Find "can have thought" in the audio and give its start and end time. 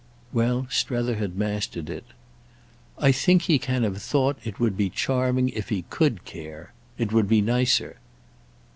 3.59-4.39